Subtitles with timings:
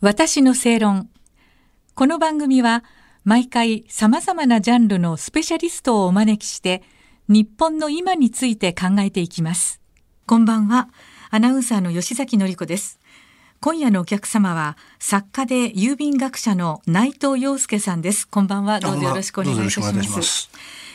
[0.00, 1.10] 私の正論。
[1.96, 2.84] この番組は
[3.24, 6.84] 毎回様々なジャンルのスペシャリストをお招きして
[7.26, 9.80] 日本の今について考えていきます。
[10.24, 10.88] こんばんは。
[11.30, 13.00] アナウンサーの吉崎のり子です。
[13.58, 18.28] 今夜のお客様は作家で郵便学者の内藤洋介さんです。
[18.28, 18.78] こんばんは。
[18.78, 19.86] どうぞよろしくお願いいたしま。
[19.86, 20.50] どうぞよろしくお願いいたしますす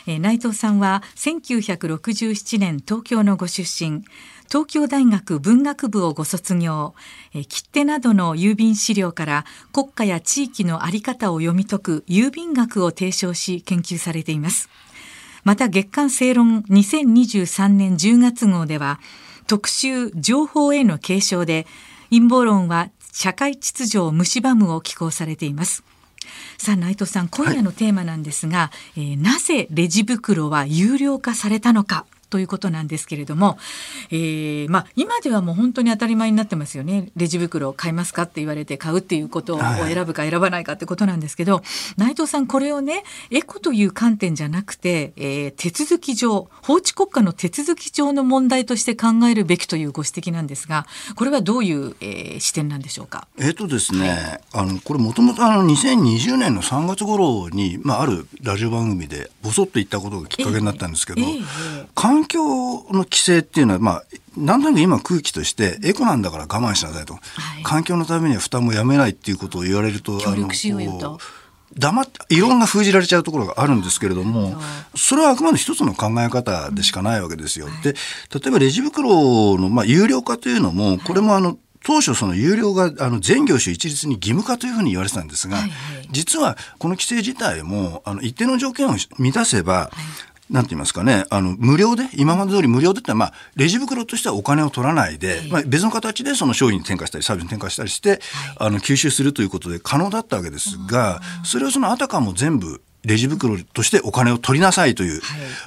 [0.05, 4.03] えー内藤さんは1967年東京のご出身。
[4.49, 6.93] 東京大学文学部をご卒業、
[7.33, 14.69] えー切手などの郵便資料から国家や地域の在り方を読み解く郵便学を提唱し研究されています。
[15.43, 18.99] また月刊正論2023年10月号では
[19.47, 21.67] 特集情報への継承で
[22.09, 25.83] 陰謀論は社会秩序を蝕むを寄稿されています。
[26.57, 33.59] さあ内藤さん今夜のテーマなんですが、えーなぜレジ袋は有料化されたのかということなんですけれども、
[34.09, 37.09] えーまあ、今ではもう本当に当たり前になってますよね。
[37.15, 39.93] レジ袋を買いますかって言われて買うっていうことをはい。
[39.93, 41.61] 選ぶか選ばないかってことなんですけど、
[41.97, 53.27] 内藤さんこれをねエコという観点じゃなくて、えー手続き上法治国家の手続き上の問題として考えるべきというご指摘なんですがこれはどういう、えー視点なんでしょうか？
[53.37, 61.39] えっ、とですね、あのこれもともとあの2020年の3月頃に、まあ、あるラジオ番組でボソッと言ったことがきっかけになったんですけど、えええ
[61.83, 61.85] え。
[61.95, 64.03] 環境の規制っていうのは、まあ、
[64.37, 67.15] なんとなく今空気としてエコなんだから我慢しなさいと、
[67.59, 67.63] い。
[67.63, 71.19] 環境のためには負担もやめないっていうことを言われると協力しようよと。
[71.77, 74.55] 黙って異論が封じられちゃうところがあるんですけれども
[74.95, 77.65] それはあくまで一つの考え方でしかないわけですよ。
[77.83, 86.07] で例えばレジ袋の、まあ、有料化というのもこれもあの当初その有料があの全業種一律に義務化というふうに言われてたんですが、はいはい。
[86.11, 89.91] 実はこの規制自体もあの一定の条件を満たせば、
[90.53, 98.19] なんて言いますかね、あの、無料で、今まで通り無料でってのは、まあ、レジ袋としてはお金を取らないで、まあ、別の形でその商品に転嫁したり、サービスに転嫁したりして、
[98.57, 105.21] あの、吸収するということで可能だったわけですが、それをそのあたかも全部、レジ袋としてお金を取りなさいという、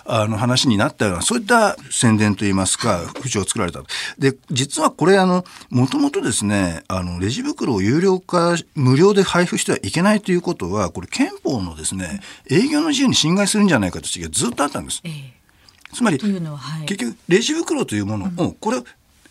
[0.07, 3.83] あの話になったような、そういった宣伝といいますか、風潮を作られた。
[4.19, 12.21] で、実はこれ、あの、もともとですね、あの、レジ袋を有料化、無料で配布してはいけないということは、これ憲法のですね、
[12.51, 15.01] 営業の自由に侵害するんじゃないかという指摘がずっとあったんです。
[15.05, 15.37] ええ。
[15.93, 16.87] つまり、ははい。
[16.87, 18.85] 結局、レジ袋というものを、これを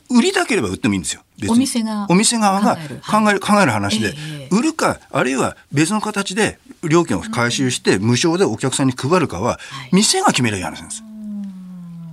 [0.10, 1.22] 売りたければ売ってもいいんですよ。
[1.50, 3.02] お店がお店側が考える。
[3.02, 4.56] 考える、考える話で、ええ。
[4.56, 9.60] 売るか、あるいは別の形で料金を回収して、無償でお客さんに配るかは、
[9.92, 11.04] 店が決める話なんです。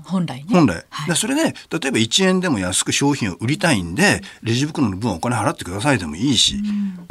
[0.05, 0.85] 本来ね本来。
[0.91, 6.57] はいでそれで、例えば1円でも安く商品を売りたいんで、レジ袋の分はお金払ってくださいでもいいし、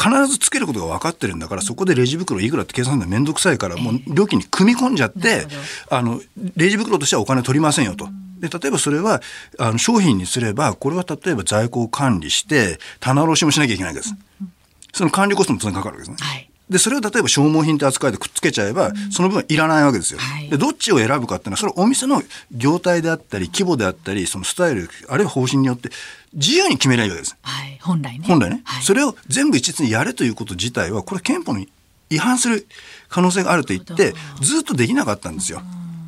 [0.01, 5.49] 必ずつけることが分かってるんだから、そこでレジ袋いくらって計算するのめんどくさいから、もう料金に組み込んじゃってなるほ
[5.89, 6.21] ど、あの、
[6.55, 8.07] レジ袋としてはお金取りませんよと。
[8.39, 9.21] で例えばそれは
[9.59, 14.15] あの商品にすればこれは例えば在庫を管理して棚卸しもしなきゃいけないわけです。
[14.93, 16.27] その管理コストも当然かかるわけですね。
[16.27, 20.19] はいでそれを例えば消耗品って扱いでくっつけちゃえば、その分はいらないわけですよ。
[20.21, 20.49] はい。
[20.49, 25.89] でどっちを選ぶかっていうのはそれはお店の業態であったり規模であったりそのスタイルあるいは方針によって
[26.33, 27.37] 自由に決められるわけです。
[27.41, 27.77] はい。
[27.81, 28.25] 本来ね。
[28.25, 28.83] 本来ね、はい。
[28.83, 31.67] それを全部一律にやれということ自体はこれ憲法に
[32.09, 32.65] 違反する
[33.09, 35.61] 可能性があると言ってずっとできなかったんですよ。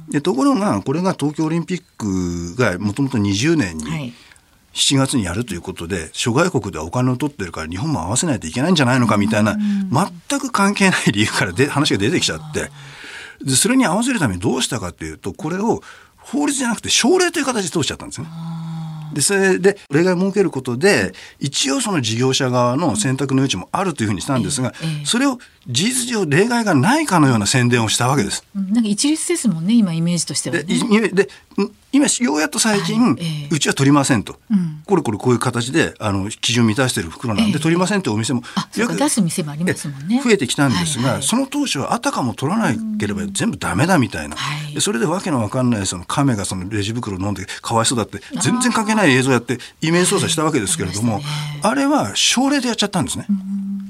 [0.07, 4.13] でところがこれが東京オリンピックがもともと20年にはい
[4.73, 9.56] 7月にやるということで諸外国ではお金を取ってるから日本も合わせないといけないんじゃないのかみたいな
[10.29, 12.69] 全く関係ない理由からで話が出てきちゃって
[13.44, 15.81] でそれに合わせるためにどうしたかというとこれを
[16.17, 18.28] 法律じゃなくて省令という形で通しちゃったんですね。
[19.13, 25.38] でそれで例外を設けることで一応その事業者側の選択の余地もあるというふうにしたんですがええそれを
[25.68, 28.46] 事実上例外がないかのような宣伝をしたわけです。
[28.56, 33.56] うんなんか一律ですもんね今イメージとしてはでねいでん今ようやっと最近、はいええ。
[33.56, 34.81] うちは取りませんと、うん。
[34.85, 37.59] これこれこういう形であの基準満たしてる袋なんで、ええ。
[37.59, 40.19] 取りませんってお店もあそうか出す店もありますもんね。
[40.24, 41.24] 増えてきたんですが、はいはい。
[41.24, 44.74] その当初はあたかも取らなければ全部ダメだみたいな、はい。
[44.74, 51.62] でそれでわけのわかんないその亀がそのレジ袋を飲んでかわいそうだって全然関係ない映像やってイメージ操作したわけですけれども、はいあね。
[51.62, 53.28] あれは省令でやっちゃったんですね。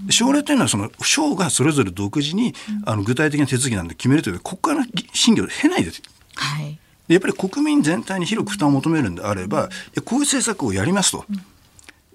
[0.06, 2.54] で省令というのはその省がそれぞれ独自に
[2.86, 5.92] あの具体的な手続きなんで決めるという国会の審議を経ないで
[6.36, 6.80] はい。
[7.08, 9.70] でやっぱり国民全体に広く負担を求めるんであれば、
[10.06, 11.26] こういう政策をやりますと。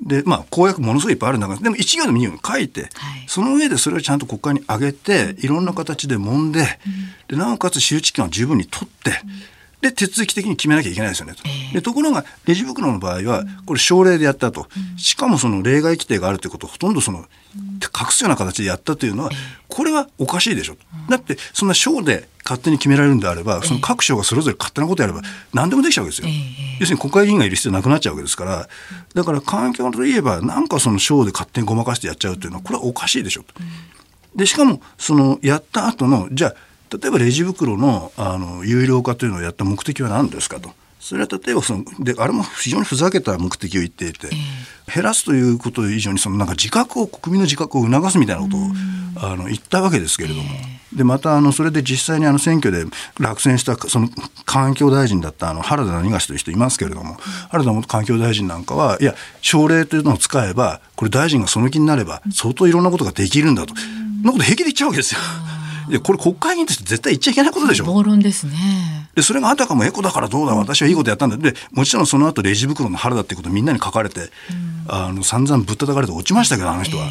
[0.00, 2.90] でまあ公約ものすごいいっぱいあるんだからでも一行でも二行に書いて、はい。
[3.26, 6.78] その上でそれをちゃんと国会に上げて、いろんな形で揉んで,、
[7.28, 9.12] でなおかつ周知期間を十分に取って、
[9.80, 11.42] で手続き的に決めなきゃいけないですよねと。
[11.46, 11.75] ええ。
[11.75, 14.66] でところがレジ袋の場合はこれ省令でやったと、
[14.96, 19.30] しかもその例外規定があるということをほとんどその隠すような形でやったというのは
[19.69, 20.76] これはおかしいでしょ。
[21.08, 25.22] だってそんな省で勝手に決められるんであれば、その各省がそれぞれ勝手なことやれば
[25.54, 26.34] 何でもできちゃうわけですよ。
[26.81, 28.69] 要するに国会議員がいる必要なくなっちゃうわけですから
[29.14, 33.54] だから環境といえばなんかその省で勝手にごまかしてやっちゃうっていうのはこれはおかしいでしょと。
[34.34, 36.54] でしかもそのやった後のじゃあ
[36.90, 40.70] 例えばレジ袋のあの有料化というのをやった目的は何ですかと。
[41.00, 44.29] それは例えばそのであれも非常にふざけた目的を言っていて、
[44.93, 48.61] 減らすということ以上にそのなんか自覚を国民の自覚を促すみたいなことを
[49.20, 50.43] あの言ったわけですけれども、
[50.93, 52.85] でまたあのそれで実際にあの選挙で
[53.20, 54.08] 落選したその
[54.44, 57.14] 環境大臣だったあの原田何がしという人いますけれども、
[57.50, 64.23] 原田元環境大臣なんかはいや省令というのを使えばこれ大臣がその気になれば相当いろんなことができるんだと、そん。
[64.23, 65.20] なこと平気で言っちゃうわけですよ。
[65.88, 67.85] でこれ国会議員として絶対言っちゃいけないことでしょ。
[67.85, 69.08] 暴論ですね。
[69.14, 74.29] でそれがあたかもエコだからどうだ私はいいことやったんだでもちろんその後レジ袋の腹だっていうことをみんなに書かれて、うん、
[74.88, 77.08] あの散々ぶったたかれて落ちましたけどあの人は。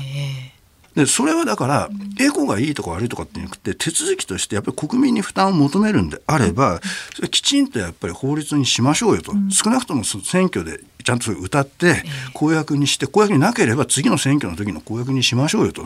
[0.96, 1.90] でそれはだから
[2.20, 6.82] エコがいいとか悪いとかってなくて手続きとしてやっぱり国民に負担を求めるんであれば
[7.14, 12.04] それきちんとやっぱり法律にしましょうよと、少なくとも選挙でちゃんと歌って
[12.34, 15.86] 公約にして公約になければ次の選挙の時の公約にしましょうよと。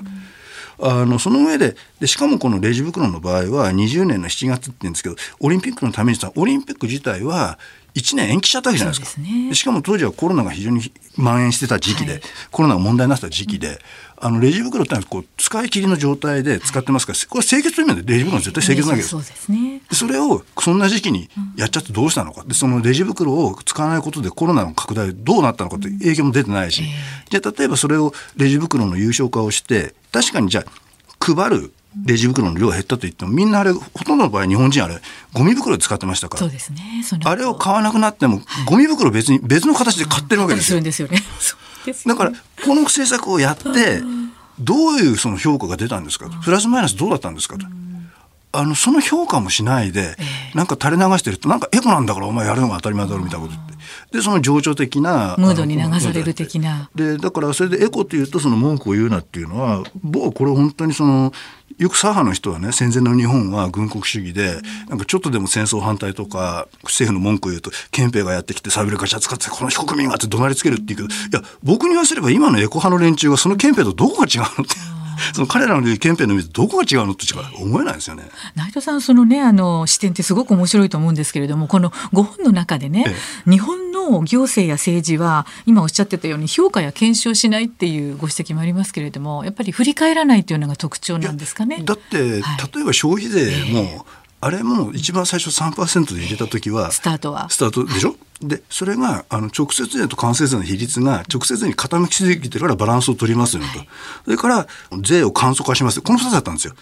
[0.82, 7.60] あのその上ででしかもこのレジ袋の場合は20年の7月って言うんですけどオリンピックのためにさオリンピック自体は
[7.96, 9.22] 1年延期しちゃったわけじゃないですか。
[9.22, 10.82] で、ね、しかも当時はコロナが非常に
[11.16, 12.22] 蔓延してた時期で、はい、
[12.52, 13.80] コロナが問題になってた時期で、
[14.24, 19.10] あのレジ袋ってのはこう使い切りの状態で使ってますから、これ清潔という意味でレジ袋は絶対清潔なわけです。
[19.10, 22.44] そうですね、それをそんな時期にやっちゃってどうしたのか。
[22.46, 26.84] で、そのレジ袋を使わないことでコロナの拡大どうなったのかって影響も出てないし、
[27.30, 30.72] じゃあ例えばそれをレジ袋の有償化をして、確かにじゃあ
[31.20, 31.74] 配る
[32.06, 34.96] レジ袋の量が減ったと言ってもみんなあれほとんどの場合日本人あれ
[35.34, 36.40] ゴミ袋で使ってましたから。
[36.40, 37.04] そうですね。
[37.24, 40.82] あれを買わなくなっても、ゴミ袋別に別の形で買ってるわけですよ。
[40.82, 41.22] ですよね、
[42.06, 44.02] だからこの政策をやって
[44.60, 46.30] どういうその評価が出たんですか？
[46.30, 47.58] とプラスマイナスどうだったんですか？
[47.58, 47.66] と。
[48.54, 50.18] あのその評価もしないで、
[50.54, 53.72] なんか垂れ流してるとなんかエコなんだからお前やるのが当たり前だろみたいなこと言って。
[54.12, 56.90] でその情緒的なムードに流される的な。
[56.94, 61.32] でだからそれでエコというとその文句を言うなっていうのは僕はこれ本当にその
[61.82, 75.02] よく左派の人はね戦前の日本は軍国主義でなんかちょっとでも戦争反対とか政府の文句を言うと憲兵がやってきてサビルカシャ使ってこの被告民がって怒鳴りつけるっていうけどいや僕に言わせれば今のエコ派の連中はその憲兵とどこが違うのって。
[75.34, 78.24] その彼らの憲兵の見てどこが違うのってしか思えないですよね。
[78.56, 83.06] 内藤さんそのねあの視点ってすごく面白いと思うんですけれどもこのご本の中でね、
[83.48, 91.82] 日本の行政や政治は今おっしゃってたように評価や検証しないっていうご指摘もありますけれどもやっぱり振り返らないというのが特徴なんですかね？
[91.84, 94.02] だって、はい、例えば消費税も、えー
[94.44, 97.48] あれも一番最初3%で入れた時はスタートは。
[97.52, 103.88] スタートでしょ、でそれがあの直接税と間接税の比率が直接税に傾きすぎてるからバランスを取りますよと、はい、
[104.26, 104.68] それから
[105.04, 106.02] 税を簡素化します。
[106.02, 106.74] この2つだったんですよ。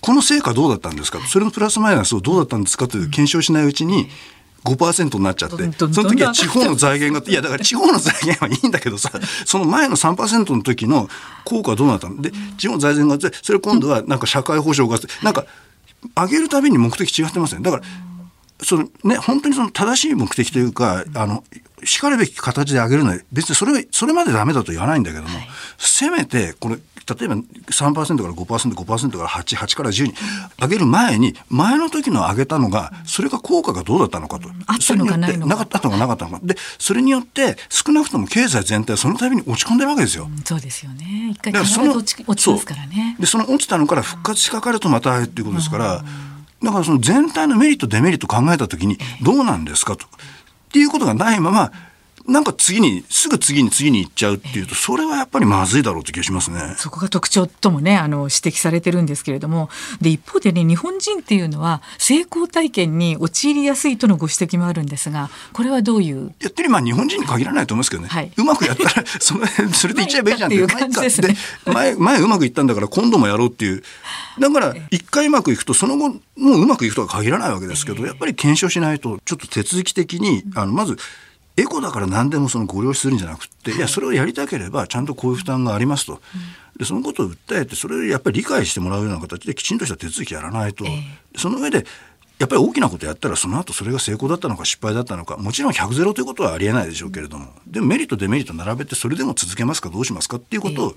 [0.00, 1.18] この成果どうだったんですか？
[1.26, 2.86] それのプラスマイナスをどうだったんですか？
[2.86, 4.06] という検証しないうちに、
[4.64, 9.10] 5%になっちゃって、その時は地方の財源が、いやだから 地方の財源はいいんだけどさ、
[9.44, 11.08] その前の3%の時の
[11.44, 12.22] 効果はどうなったの？
[12.22, 15.46] で、地方の財源が、それ今度はなんか社会保障が、なんか
[16.16, 17.62] 上げるたびに目的違ってますね。
[17.62, 17.82] だから、
[18.62, 21.42] そのね、本当にその正しい目的というか、あの、
[21.84, 25.48] しかるべき形で上げるのは、別にそれは、それまでダメだと言わないんだけども、はい、
[25.78, 26.76] せめて、これ、
[27.14, 30.14] 例えば3%から5%、5%から8、8から10に
[30.60, 34.48] 上げる前に、前の時の上げたのが、それが効果がどうだったのかと。
[34.66, 35.54] あったのかないのか。
[35.54, 36.40] なかったのかなかったのか。
[36.42, 40.28] で、それによって、少なくとも経済全体はそのたびに落ち込んでるわけですよ。
[40.30, 41.30] うん、そうですよね。
[41.32, 43.16] 一回必ず落ち落ちますからね。
[43.18, 46.04] で、その落ちたのから復活しかかるとまたっていうことですから、
[46.62, 50.06] だからその全体のメリット、デメリット考えたときに、どうなんですかと。
[50.06, 50.08] っ
[50.72, 51.72] ていうことがないまま、
[52.26, 56.74] なんか次にすぐ次に次に行っちゃうっていうとそれはやっぱりまずいだろうって気がしますね。
[56.78, 59.68] そこが特徴ともねあの指摘されてるんですけれども。
[60.00, 66.32] で一方でね日本人っていうのは成功体験に陥りやすいとのご指摘もあるんですがこれはどういう？
[66.40, 71.36] やってるまあ日本人に限らないと思いますけどね、はい、うまくやったら それそれでいっちゃえばいいじゃんっていう感じですね。
[71.66, 73.82] 前前うまくいったんだから今度もやろうっていう。
[74.38, 80.96] だから一回うまくいくとその後もううまくいくとは限らないわけですけどやっぱり検証しないとちょっと手続き的にあのまず
[81.56, 83.78] エコだから何でもそのご了承するんじゃなくて、い。
[83.78, 86.20] や、それをやりたければ、ちゃんとこういう負担がありますと。
[86.78, 90.84] で、そのことを訴えて、それをやっぱり理解してもらうような形できちんとした手続きやらないと、
[91.36, 91.84] その上で、
[92.42, 100.94] やっぱり大きなことやったらその後それが成功だったのか失敗だったのかもちろん100ゼロということはありえないでしょうけれどもでもメリットデメリット並べてそれでも続けますかどうしますかっていうことを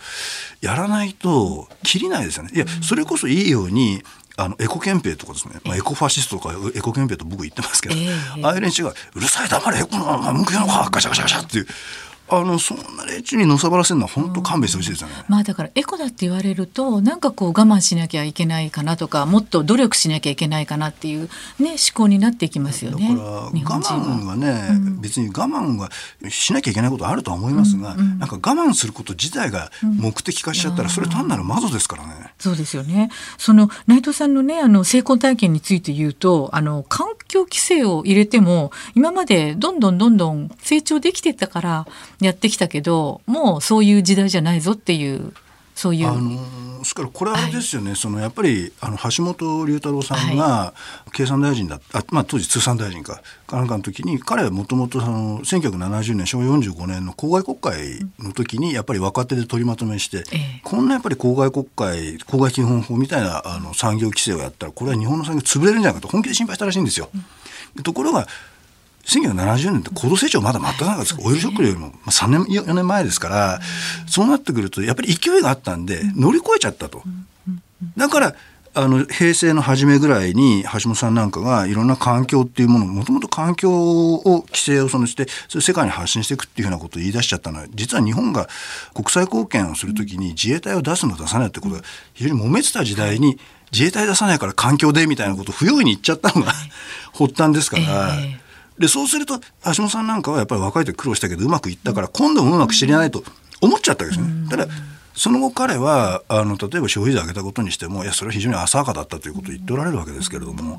[0.62, 2.50] やらないと切りないですよね。
[2.52, 4.02] いやそれこそいいように
[4.38, 11.68] あのエコ憲兵とかですね、まあ、エコファシストとかエコ憲兵と僕言ってますけど、えー、ああいう連中が「うるさい黙れエコの文句言うのかガシャガシャガシャ」っていう
[12.28, 15.14] あのそんな連中にのさばらせるのは本当勘弁してほしいですよね。
[15.28, 21.30] まあだからエコだって言われるとなんかこう我慢しなきゃいけないかなとかもっと努力しなきゃいけないかなっていう
[21.60, 23.10] ね思考になっていきますよね。
[23.10, 25.90] だから我慢はね、うん、別に我慢は
[26.30, 32.34] しなきゃいけないことあるとは思いますが、うんうん、なんか我慢すること自体が目的化しちゃったら、それ単なる窓ですからね。
[32.40, 33.10] そうですよね。
[33.38, 41.88] その内藤さんのねあの成功体験について言うとあの環境規制を入れても今までどんどんどんどん成長できてたから
[42.20, 45.34] やってきたけどもうそういう時代じゃないぞっていう
[45.76, 46.08] そういう。
[46.08, 50.76] あのですからこれあれですよね、はい、そのやっぱりあの橋本龍太郎さんが
[51.14, 67.10] 経産大臣だった、はい、あまあ、当時通産大臣かかなんかの時に彼はもともと1970年昭和45年の公害国会の時にやっぱり若手で取りまとめして、ええ、こんなやっぱり公害国会公害基本法みたいなあの産業規制をやったらこれは日本の産業潰れるんじゃないかと本気で心配したらしいんですよ。
[67.76, 68.28] うん、ところが
[69.06, 71.16] 1970年って高度成長まだ真っ只中です。
[71.16, 71.92] から、オイルショックよりも。
[72.08, 73.60] 3年4年前ですから、
[74.08, 77.04] そうなってくるとやっぱり勢いがあったんで乗り越えちゃったと。
[77.98, 78.36] だから
[78.78, 88.50] あの平成の初めぐらいに橋本さんなんかがいろんな環境っていうものもともと環境を規制をそのしてそれ世界に発信していくっていうふうなことを言い出しちゃったのは実は日本が
[88.94, 91.82] 国際貢献をするときに自衛隊を出すの出さないってことが
[92.14, 93.40] 非常に揉めてた時代に
[93.72, 96.52] 自衛隊出さないから環境でみたいなことを不用意に言っちゃったのが
[97.14, 97.84] 発端ですから。
[98.20, 98.45] えー
[98.80, 103.24] でそうすると橋本さんなんかはやっぱり若い時苦労したけどうまくいったから今度もうまく知りないと
[103.62, 104.50] 思っちゃったわけですね。
[104.50, 104.68] ただ
[105.16, 110.78] その後彼はあの例えば消費税上げたことにしてもいやそれは非常に浅はかだったということを言っておられるわけですけれども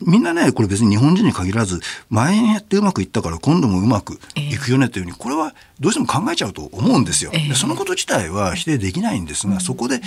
[0.00, 7.30] みんなねこれ別に日本人に限らず前にやってうまくいったから今度もうまくいくよねというふうにこれはどうしても考えちゃうと思うんですよ。
[7.30, 10.00] でそのこと自体は否定できないんですがそこで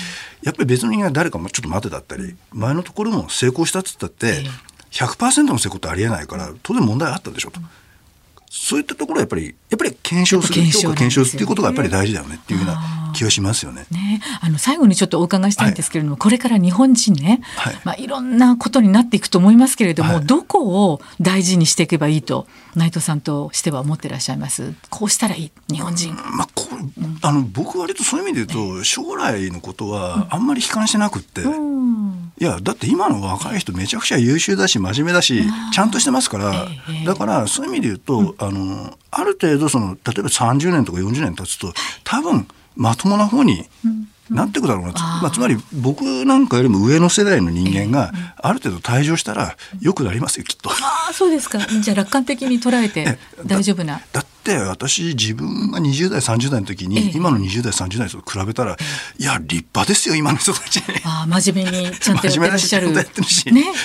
[0.43, 4.43] やっぱり別の人間が誰かもちょっと待てだったり前のところも成功したっつったって
[4.91, 7.59] 100%の成功ってありえないから当然問題あったでしょと。
[8.53, 13.85] そういったところはやっぱりやっぱり検証する評価検証っていうことがやっぱり大事だよねっていうような気がしますよね。
[13.91, 14.21] ね。
[14.41, 22.45] あの最後にちょっとお伺いしたいんですけれども、はい、これから日本人ね、はい、まあいろんなことになっていくと思いますけれども、はい、どこを大事にしていけばいいと
[22.75, 24.73] 内藤さんとしては思ってらっしゃいます？
[24.89, 26.13] こうしたらいい日本人。
[26.13, 31.43] まあこれ、うん、あの僕割とそういう意味で言うと将来のことはあんまり悲観してなくって。
[31.43, 36.67] うんいやだって今の若い人めちゃくちゃ優秀だし真面目だしちゃんとしてますから、
[37.05, 41.71] だからそういう意味で言うと、あのある程度その例えば30年とか40年経つと
[42.03, 43.69] 多分まともな方に
[44.31, 50.71] なっていくだろうな、まあ、つまり僕なんかよりも上の世代の人間がある程度退場したらよくなりますよきっと。
[50.71, 51.59] あそうですか。
[51.59, 54.01] じゃあ楽観的に捉えて 大丈夫な。
[54.11, 58.77] だって私自分が20代30代の時に、今の20代30代と比べたら、
[59.17, 60.81] いや立派ですよ今の人たち。
[61.03, 62.91] あ真面目にちゃんとやってらっしゃる。
[62.91, 63.03] ね、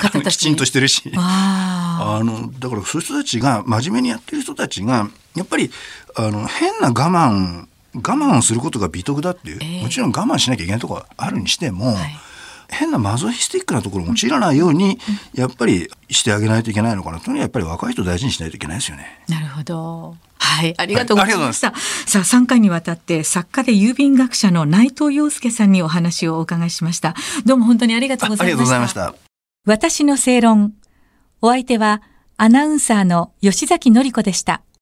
[0.00, 1.12] 方たちきちんとしてるし。
[1.14, 5.70] あのだからそういう人たちが真面目にやってる人たちがやっぱり
[6.14, 12.18] あの変な我慢我慢をすることが美徳だっていう、えー、もちろん我慢しなきゃいけないところがあるにしても、はい、
[12.68, 14.98] 変なマゾヒスティックなところを用いらないように、
[15.34, 19.22] やっぱりしてあげないといけないのかなというのはやっぱり若い人大事にしないといけないですよね。
[19.28, 21.72] なるほどはい、ありがとうございました。
[21.72, 27.14] はい、さあ、3回にわたって作家で郵便学者の内藤洋介さんにお話をお伺いしました。
[27.44, 28.88] どうも本当にありがとうございました。
[28.88, 29.14] した
[29.66, 30.74] 私の正論。
[31.42, 32.00] お相手は
[32.38, 34.62] アナウンサーの吉崎紀子でした。